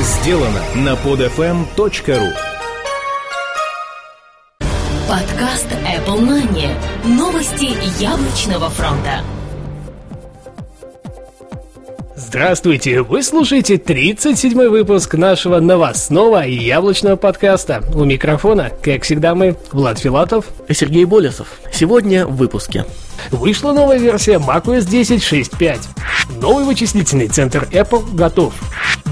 [0.00, 2.32] сделано на podfm.ru
[5.08, 6.68] Подкаст Apple Money.
[7.04, 9.22] Новости яблочного фронта.
[12.16, 13.02] Здравствуйте!
[13.02, 17.84] Вы слушаете 37-й выпуск нашего новостного и яблочного подкаста.
[17.94, 21.48] У микрофона, как всегда, мы, Влад Филатов и Сергей Болесов.
[21.72, 22.84] Сегодня в выпуске.
[23.30, 25.78] Вышла новая версия macOS 10.6.5.
[26.40, 28.54] Новый вычислительный центр Apple готов.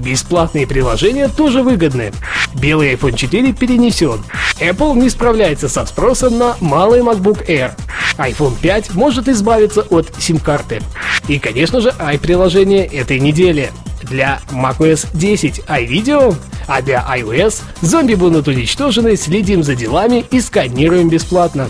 [0.00, 2.12] Бесплатные приложения тоже выгодны.
[2.54, 4.22] Белый iPhone 4 перенесен.
[4.58, 7.72] Apple не справляется со спросом на малый MacBook Air.
[8.16, 10.80] iPhone 5 может избавиться от сим-карты.
[11.28, 13.70] И, конечно же, i-приложение этой недели.
[14.02, 16.34] Для macOS 10 iVideo,
[16.66, 21.68] а для iOS зомби будут уничтожены, следим за делами и сканируем бесплатно.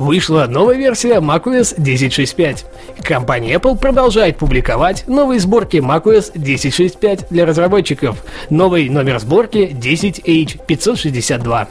[0.00, 2.64] Вышла новая версия macOS 10.6.5.
[3.02, 8.24] Компания Apple продолжает публиковать новые сборки macOS 10.6.5 для разработчиков.
[8.50, 11.68] Новый номер сборки 10H562.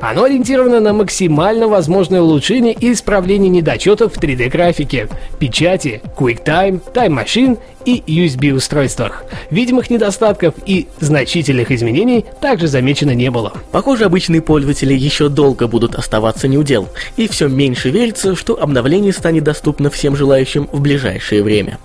[0.00, 7.58] Оно ориентировано на максимально возможное улучшение и исправление недочетов в 3D-графике, печати, QuickTime, Time Machine
[7.84, 9.24] и USB-устройствах.
[9.50, 13.52] Видимых недостатков и значительных изменений также замечено не было.
[13.70, 19.44] Похоже, обычные пользователи еще долго будут оставаться неудел, и все меньше верится, что обновление станет
[19.44, 21.78] доступно всем желающим в ближайшее время.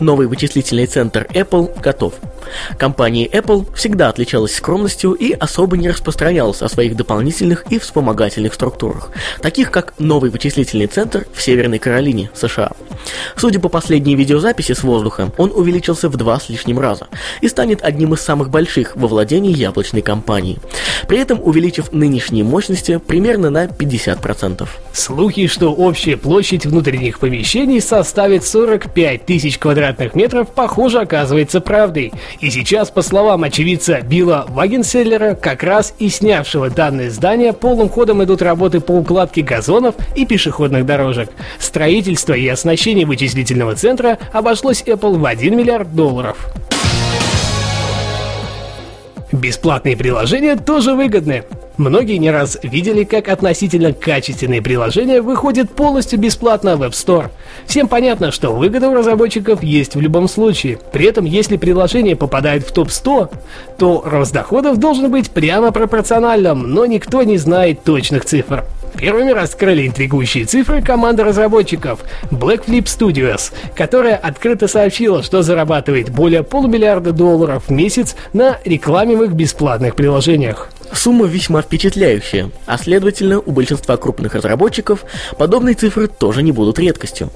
[0.00, 2.14] Новый вычислительный центр Apple готов.
[2.78, 9.10] Компания Apple всегда отличалась скромностью и особо не распространялась о своих дополнительных и вспомогательных структурах,
[9.42, 12.70] таких как новый вычислительный центр в Северной Каролине, США.
[13.36, 17.08] Судя по последней видеозаписи с воздуха, он увеличился в два с лишним раза
[17.40, 20.58] и станет одним из самых больших во владении яблочной компании,
[21.08, 24.68] при этом увеличив нынешние мощности примерно на 50%.
[24.92, 32.12] Слухи, что общая площадь внутренних помещений составит 45 тысяч квадратных метров, похоже оказывается правдой.
[32.40, 38.22] И сейчас, по словам очевидца Билла Вагенселлера, как раз и снявшего данное здание, полным ходом
[38.24, 41.30] идут работы по укладке газонов и пешеходных дорожек.
[41.58, 46.52] Строительство и оснащение вычислительного центра обошлось Apple в 1 миллиард долларов.
[49.38, 51.44] Бесплатные приложения тоже выгодны.
[51.76, 57.30] Многие не раз видели, как относительно качественные приложения выходят полностью бесплатно в App Store.
[57.64, 60.80] Всем понятно, что выгода у разработчиков есть в любом случае.
[60.92, 63.32] При этом, если приложение попадает в топ-100,
[63.78, 68.64] то рост доходов должен быть прямо пропорциональным, но никто не знает точных цифр.
[68.98, 72.00] Первыми раскрыли интригующие цифры команда разработчиков
[72.32, 79.34] Black Flip Studios, которая открыто сообщила, что зарабатывает более полумиллиарда долларов в месяц на рекламимых
[79.34, 80.70] бесплатных приложениях.
[80.92, 85.04] Сумма весьма впечатляющая, а следовательно, у большинства крупных разработчиков
[85.36, 87.30] подобные цифры тоже не будут редкостью.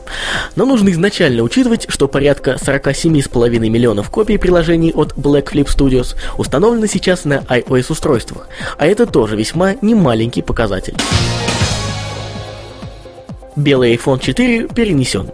[0.56, 6.88] Но нужно изначально учитывать, что порядка 47,5 миллионов копий приложений от Black Flip Studios установлены
[6.88, 8.48] сейчас на iOS-устройствах,
[8.78, 10.96] а это тоже весьма немаленький показатель.
[13.56, 15.28] Белый iPhone 4 перенесен.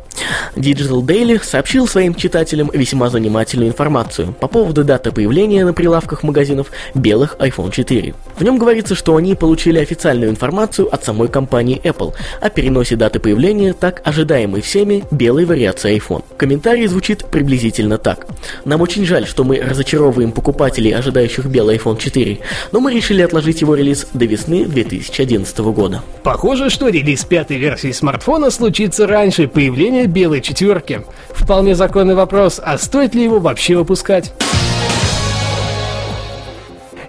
[0.59, 6.73] Digital Daily сообщил своим читателям весьма занимательную информацию по поводу даты появления на прилавках магазинов
[6.95, 8.15] белых iPhone 4.
[8.37, 13.21] В нем говорится, что они получили официальную информацию от самой компании Apple о переносе даты
[13.21, 16.25] появления так ожидаемой всеми белой вариации iPhone.
[16.37, 18.27] Комментарий звучит приблизительно так.
[18.65, 22.39] Нам очень жаль, что мы разочаровываем покупателей, ожидающих белый iPhone 4,
[22.73, 26.03] но мы решили отложить его релиз до весны 2011 года.
[26.25, 31.03] Похоже, что релиз пятой версии смартфона случится раньше появления белой четверки.
[31.31, 34.33] Вполне законный вопрос, а стоит ли его вообще выпускать?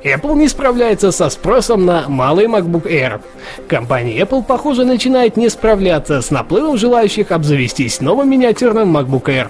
[0.03, 3.21] Apple не справляется со спросом на малый MacBook Air.
[3.67, 9.49] Компания Apple, похоже, начинает не справляться с наплывом желающих обзавестись новым миниатюрным MacBook Air.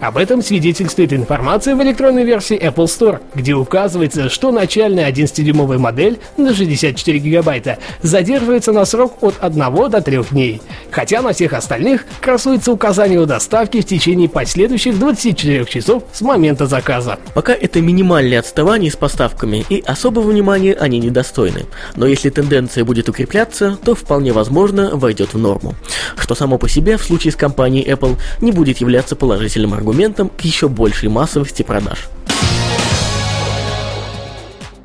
[0.00, 6.18] Об этом свидетельствует информация в электронной версии Apple Store, где указывается, что начальная 11-дюймовая модель
[6.36, 12.04] на 64 гигабайта задерживается на срок от 1 до 3 дней, хотя на всех остальных
[12.20, 17.18] красуется указание о доставке в течение последующих 24 часов с момента заказа.
[17.34, 21.64] Пока это минимальное отставание с поставками и особого внимания они недостойны,
[21.96, 25.74] но если тенденция будет укрепляться, то вполне возможно войдет в норму,
[26.18, 30.28] что само по себе в случае с компанией Apple не будет являться положительным дополнительным аргументом
[30.28, 32.08] к еще большей массовости продаж.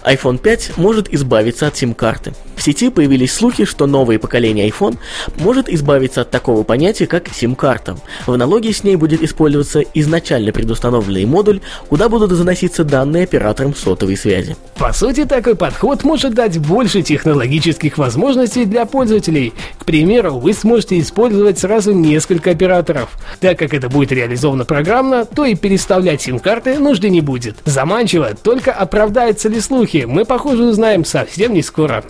[0.04, 2.34] iPhone 5 может избавиться от сим-карты.
[2.62, 5.00] В сети появились слухи, что новое поколение iPhone
[5.40, 7.98] может избавиться от такого понятия, как сим-карта.
[8.28, 14.16] В аналогии с ней будет использоваться изначально предустановленный модуль, куда будут заноситься данные операторам сотовой
[14.16, 14.56] связи.
[14.78, 19.54] По сути, такой подход может дать больше технологических возможностей для пользователей.
[19.80, 23.10] К примеру, вы сможете использовать сразу несколько операторов.
[23.40, 27.58] Так как это будет реализовано программно, то и переставлять сим-карты нужды не будет.
[27.66, 32.04] Заманчиво, только оправдаются ли слухи, мы, похоже, узнаем совсем не скоро.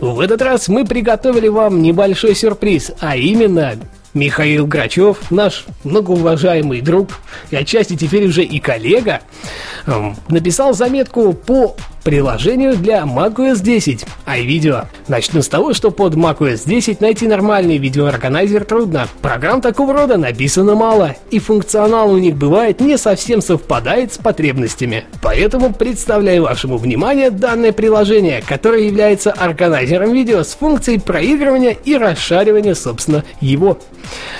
[0.00, 3.74] В этот раз мы приготовили вам небольшой сюрприз, а именно
[4.12, 7.08] Михаил Грачев, наш многоуважаемый друг
[7.50, 9.20] и отчасти теперь уже и коллега,
[9.86, 14.86] эм, написал заметку по приложению для macOS 10 iVideo.
[15.08, 19.08] Начну с того, что под macOS 10 найти нормальный видеоорганайзер трудно.
[19.22, 25.04] Программ такого рода написано мало, и функционал у них бывает не совсем совпадает с потребностями.
[25.22, 32.74] Поэтому представляю вашему вниманию данное приложение, которое является органайзером видео с функцией проигрывания и расшаривания,
[32.74, 33.78] собственно, его.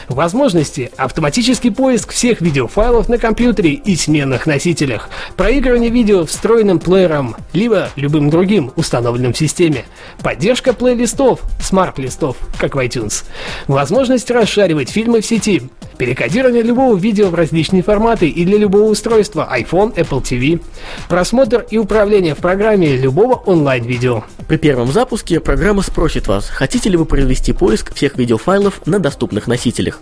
[0.09, 5.09] Возможности– автоматический поиск всех видеофайлов на компьютере и сменных носителях,
[5.39, 9.87] проигрывание видео встроенным плеером, либо любым другим установленным в системе,
[10.23, 13.25] поддержка плейлистов, смарт-листов, как в iTunes,
[13.69, 15.63] возможность расшаривать фильмы в сети,
[15.97, 20.61] перекодирование любого видео в различные форматы и для любого устройства iPhone, Apple TV,
[21.09, 24.25] просмотр и управление в программе любого онлайн-видео.
[24.47, 29.47] При первом запуске программа спросит вас, хотите ли вы провести поиск всех видеофайлов на доступных
[29.47, 30.01] носителях.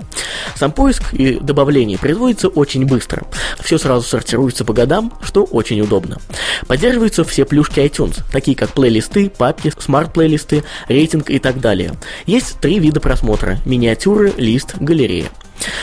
[0.57, 3.25] Сам поиск и добавление производится очень быстро.
[3.61, 6.19] Все сразу сортируется по годам, что очень удобно.
[6.67, 11.93] Поддерживаются все плюшки iTunes, такие как плейлисты, папки, смарт-плейлисты, рейтинг и так далее.
[12.27, 15.29] Есть три вида просмотра– миниатюры, лист, галерея.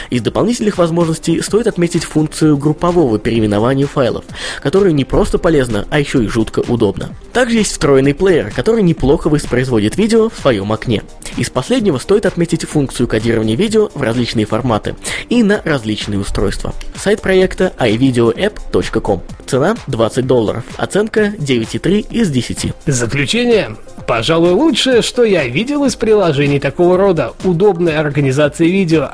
[0.09, 4.25] Из дополнительных возможностей стоит отметить функцию группового переименования файлов,
[4.61, 7.09] которая не просто полезна, а еще и жутко удобна.
[7.33, 11.03] Также есть встроенный плеер, который неплохо воспроизводит видео в своем окне.
[11.37, 14.95] Из последнего стоит отметить функцию кодирования видео в различные форматы
[15.29, 16.73] и на различные устройства.
[16.95, 19.21] Сайт проекта ivideoapp.com.
[19.45, 20.63] Цена 20 долларов.
[20.77, 22.73] Оценка 9,3 из 10.
[22.85, 23.77] Заключение.
[24.05, 27.33] Пожалуй, лучшее, что я видел из приложений такого рода.
[27.43, 29.07] Удобная организация видео,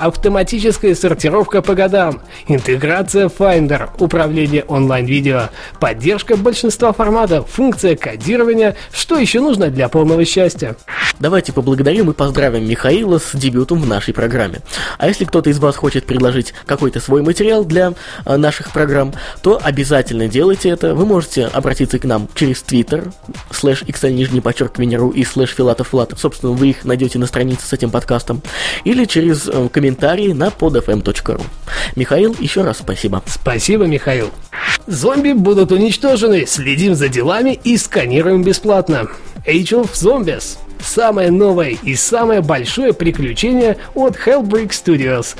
[0.46, 5.50] автоматическая сортировка по годам, интеграция Finder, управление онлайн-видео,
[5.80, 8.76] поддержка большинства форматов, функция кодирования.
[8.94, 10.76] Что еще нужно для полного счастья?
[11.20, 14.60] Давайте поблагодарим и поздравим Михаила с дебютом в нашей программе.
[15.00, 17.94] А если кто-то из вас хочет предложить какой-то свой материал для
[18.26, 20.94] э, наших программ, то обязательно делайте это.
[20.94, 23.12] Вы можете обратиться к нам через Twitter,
[23.50, 25.90] слэш xl нижний подчеркивание Венеру и слэш Филатов.
[26.20, 28.42] Собственно, вы их найдете на странице с этим подкастом.
[28.84, 31.42] Или через э, комментарии на podfm.ru.
[31.96, 33.24] Михаил, еще раз спасибо.
[33.26, 34.32] Спасибо, Михаил.
[34.88, 36.46] Зомби будут уничтожены.
[36.46, 39.08] Следим за делами и сканируем бесплатно.
[39.46, 40.58] Age of Zombies.
[40.80, 45.36] Самое новое и самое большое приключение от Hellbreak Studios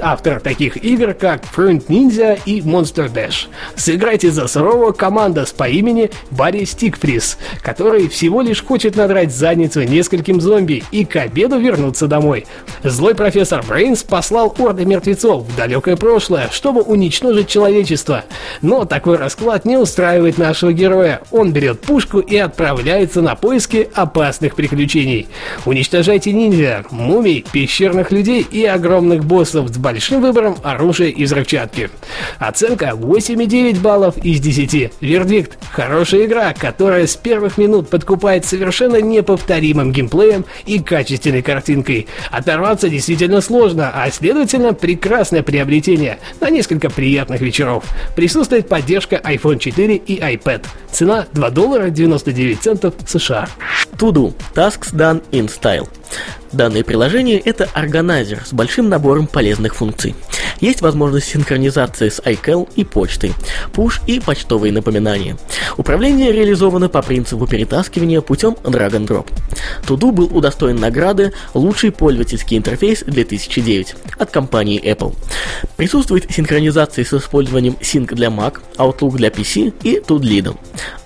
[0.00, 3.46] автор таких игр, как Fruit Ninja и Monster Dash.
[3.76, 9.82] Сыграйте за сурового команда с по имени Барри Стикфрис, который всего лишь хочет надрать задницу
[9.82, 12.46] нескольким зомби и к обеду вернуться домой.
[12.82, 18.24] Злой профессор Брейнс послал орды мертвецов в далекое прошлое, чтобы уничтожить человечество.
[18.60, 21.22] Но такой расклад не устраивает нашего героя.
[21.30, 25.28] Он берет пушку и отправляется на поиски опасных приключений.
[25.64, 31.90] Уничтожайте ниндзя, мумий, пещерных людей и огромных боссов с большим выбором оружия и взрывчатки.
[32.38, 34.92] Оценка 8,9 баллов из 10.
[35.00, 42.06] Вердикт– хорошая игра, которая с первых минут подкупает совершенно неповторимым геймплеем и качественной картинкой.
[42.30, 47.84] Оторваться действительно сложно, а следовательно прекрасное приобретение на несколько приятных вечеров.
[48.14, 50.64] Присутствует поддержка iPhone 4 и iPad.
[50.90, 53.48] Цена 2 доллара 99 центов США.
[53.98, 55.88] To Tasks Done in Style.
[56.52, 60.14] Данное приложение– это органайзер с большим набором полезных функций.
[60.60, 63.32] Есть возможность синхронизации с iCal и почтой,
[63.72, 65.36] push и почтовые напоминания.
[65.76, 69.26] Управление реализовано по принципу перетаскивания путем drag-and-drop.
[69.86, 75.16] Туду был удостоен награды «Лучший пользовательский интерфейс 2009» от компании Apple.
[75.76, 80.56] Присутствует синхронизация с использованием Sync для Mac, Outlook для PC и Toodlead.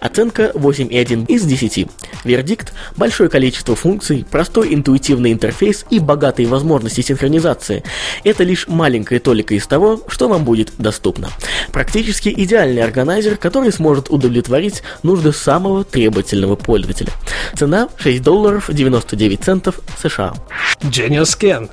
[0.01, 1.89] Оценка 8,1 из 10.
[2.25, 4.96] Вердикт– большое количество функций, простой интуитивный
[5.33, 7.83] интерфейс и богатые возможности синхронизации.
[8.25, 11.29] Это лишь маленькая толика из того, что вам будет доступно.
[11.73, 17.13] Практически идеальный органайзер, который сможет удовлетворить нужды самого требовательного пользователя.
[17.57, 20.35] Цена 6 долларов 99 центов США.
[20.83, 21.71] Genius Scan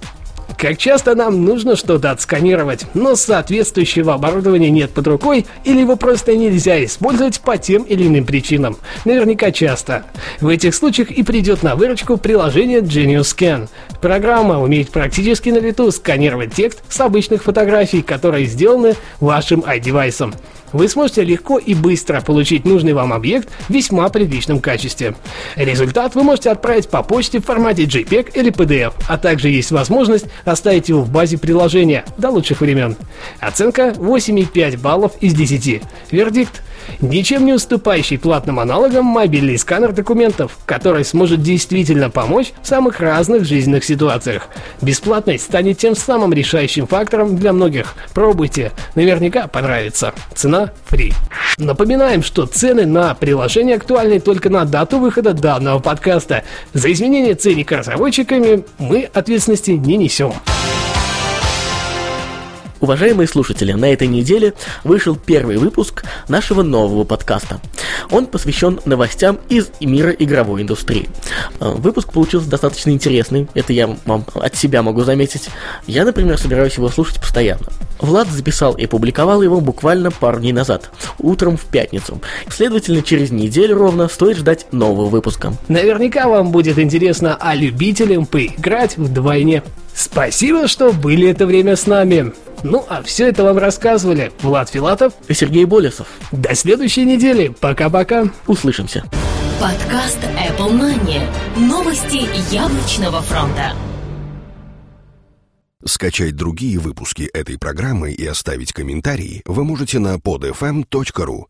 [0.58, 6.36] Как часто нам нужно что-то отсканировать, но соответствующего оборудования нет под рукой или его просто
[6.36, 8.78] нельзя использовать по тем или иным причинам.
[9.04, 10.06] Наверняка часто.
[10.40, 13.68] В этих случаях и придет на выручку приложение Genius Scan.
[14.02, 20.34] Программа умеет практически на лету сканировать текст с обычных фотографий, которые сделаны вашим iDevice
[20.74, 25.16] вы сможете легко и быстро получить нужный вам объект в весьма приличном качестве.
[25.56, 30.26] Результат вы можете отправить по почте в формате JPEG или PDF, а также есть возможность
[30.46, 32.96] оставить его в базе приложения до лучших времен.
[33.40, 35.82] Оценка 8,5 баллов из 10.
[36.12, 36.62] Вердикт
[37.02, 43.46] Ничем не уступающий платным аналогам мобильный сканер документов, который сможет действительно помочь в самых разных
[43.46, 44.48] жизненных ситуациях.
[44.82, 47.96] Бесплатность станет тем самым решающим фактором для многих.
[48.13, 50.13] Пробуйте, наверняка понравится.
[50.34, 51.13] Цена фри.
[51.58, 56.44] Напоминаем, что цены на приложение актуальны только на дату выхода данного подкаста.
[56.74, 60.34] За изменение ценника разработчиками мы ответственности не несем.
[62.84, 67.62] Уважаемые слушатели, на этой неделе вышел первый выпуск нашего нового подкаста.
[68.12, 71.10] Он посвящен новостям из мира игровой индустрии.
[71.62, 75.48] Э, выпуск получился достаточно интересный, это я вам от себя могу заметить.
[75.88, 77.68] Я, например, собираюсь его слушать постоянно.
[78.02, 82.20] Влад записал и публиковал его буквально пару дней назад, утром в пятницу.
[82.50, 85.54] Следовательно, через неделю ровно стоит ждать нового выпуска.
[85.70, 89.63] Наверняка вам будет интересно, а любителям поиграть вдвойне.
[89.96, 92.34] Спасибо, что были это время с нами.
[92.63, 96.08] Ну, а все это вам рассказывали Влад Филатов и Сергей Болесов.
[96.32, 97.50] До следующей недели.
[97.60, 98.25] Пока-пока.
[98.48, 99.03] Услышимся.
[99.60, 101.22] Подкаст Apple Money.
[101.58, 103.74] Новости яблочного фронта.
[105.86, 111.41] Скачать другие выпуски этой программы и оставить комментарии вы можете на podfm.ru.